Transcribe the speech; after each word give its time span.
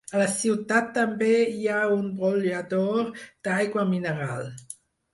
A 0.17 0.19
la 0.19 0.27
ciutat 0.35 0.89
també 0.95 1.29
hi 1.59 1.69
ha 1.75 1.83
un 1.97 2.09
brollador 2.23 3.15
d'aigua 3.23 3.89
mineral. 3.95 4.55